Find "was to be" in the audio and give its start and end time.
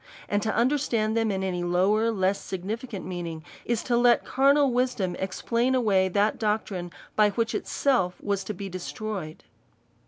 8.19-8.67